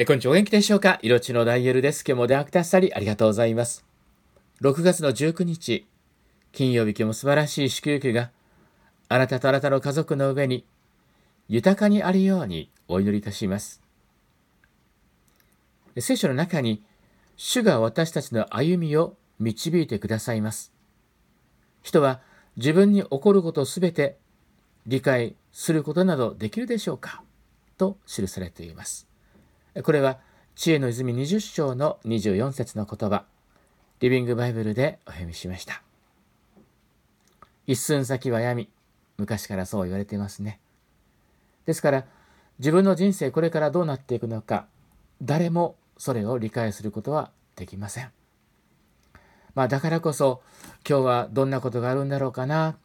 [0.00, 0.32] えこんにちは。
[0.32, 0.98] お元気でしょうか？
[1.02, 2.04] 色のダイエルです。
[2.08, 3.84] 今日も出会くださりありがとうございます。
[4.62, 5.86] 6月の19日
[6.52, 8.30] 金曜日今日も素晴らしい祝福が
[9.10, 10.64] あなたとあなたの家族の上に
[11.50, 13.82] 豊かにあるようにお祈りいたします。
[15.98, 16.82] 聖書の中に
[17.36, 20.72] 主が私たちの歩みを導いてくださいます。
[21.82, 22.22] 人は
[22.56, 24.16] 自分に起こることをすべて
[24.86, 27.22] 理解することなどできるでしょうか？
[27.76, 29.09] と記されています。
[29.82, 30.18] これは
[30.54, 33.24] 知恵の泉20章の24節の言葉、
[34.00, 35.82] リビングバイブルでお読みしました。
[37.66, 38.68] 一寸先は闇。
[39.16, 40.60] 昔からそう言われていますね。
[41.66, 42.04] ですから、
[42.58, 44.66] 自分の人生これからどうなっていくのか、
[45.22, 48.10] 誰もそれを理解することはできません。
[49.54, 50.42] まあ、だからこそ
[50.88, 52.76] 今日はどんなことがあるんだろうかな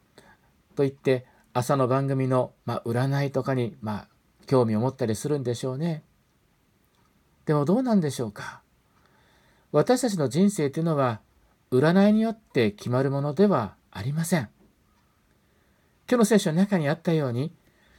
[0.75, 4.07] と言って朝の番組の、まあ、占いとかに、まあ、
[4.45, 6.03] 興味を持ったりするんでしょうね。
[7.45, 8.61] でもどうなんでしょうか
[9.71, 11.21] 私たちの人生というのは
[11.71, 14.49] 占いによって決まるものではありません。
[16.07, 17.51] 今日の聖書の中にあったように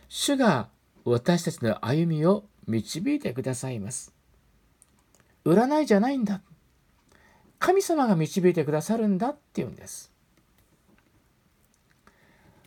[0.09, 0.69] 主が
[1.05, 4.15] 私たちの歩みを導いてくださいます。
[5.45, 6.41] 占いじゃないんだ。
[7.59, 10.13] 神様が導いてくださるんだっていうんです。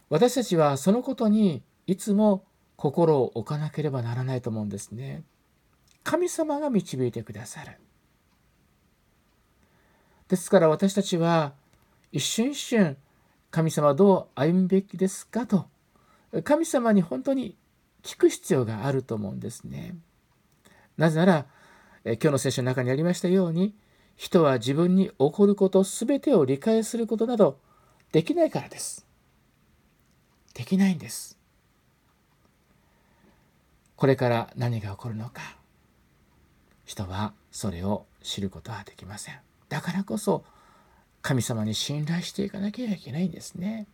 [0.09, 5.23] 私たちはそのことにいつも心を置かなければならないと思うんですね。
[6.09, 7.73] 神様が導いてくださる。
[10.27, 11.53] ですから私たちは
[12.11, 12.97] 一瞬一瞬
[13.51, 15.67] 神様どう歩むべきですかと
[16.43, 17.55] 神様に本当に
[18.01, 19.97] 聞く必要があると思うんですね。
[20.97, 21.45] なぜなら
[22.03, 23.75] 今日の聖書の中にありましたように
[24.15, 27.59] 人は自分に起こること全てを理解することなど
[28.11, 29.05] できないからです。
[30.55, 31.37] できないんです。
[33.95, 35.58] これから何が起こるのか
[36.89, 39.35] 人はそれを知ることはできません。
[39.69, 40.43] だからこそ
[41.21, 43.85] 神様に信頼していかなきゃいけないんですね。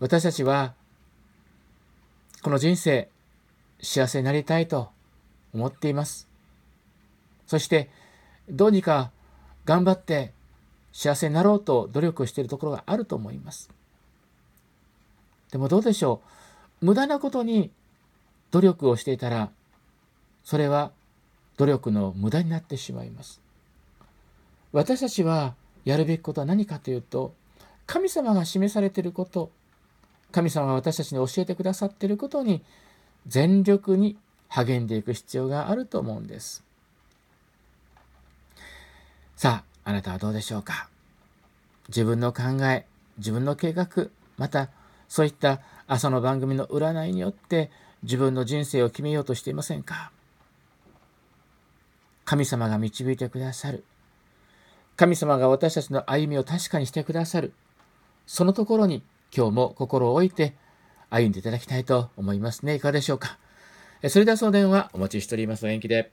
[0.00, 0.74] 私たちは
[2.42, 3.08] この人生
[3.80, 4.90] 幸せになりたいと
[5.54, 6.28] 思っています。
[7.46, 7.88] そして
[8.50, 9.12] どうにか
[9.64, 10.34] 頑張って
[10.92, 13.70] 幸せになろうと努力しているところがあると思います。
[15.52, 16.20] でもどうでしょ
[16.82, 17.70] う無駄なことに
[18.50, 19.50] 努力をしていたら
[20.44, 20.92] それは
[21.56, 23.40] 努力の無駄になってしまいます。
[24.72, 27.34] 私たちはやるべきことは何かというと
[27.86, 29.50] 神様が示されていること
[30.32, 32.62] 神様が私たちに教えてくださっていることに
[33.26, 34.16] 全力に
[34.48, 36.64] 励んでいく必要があると思うんです。
[39.36, 40.88] さあ、あなたはどうでしょうか？
[41.88, 42.86] 自分の考え、
[43.18, 43.88] 自分の計画、
[44.36, 44.68] また
[45.08, 47.70] そういった朝の番組の占いによって
[48.02, 50.12] 自分の人生を決めようとしていませんか？
[52.30, 53.82] 神様が導いてくださる。
[54.94, 57.52] 神様が私たちの歩みを確かにしてくださる。
[58.24, 59.02] そのところに
[59.36, 60.54] 今日も心を置いて
[61.08, 62.76] 歩んでいただきたいと思いますね。
[62.76, 63.36] いかがでしょうか？
[64.08, 65.66] それではその電話お待ちしております。
[65.66, 66.12] お元気で。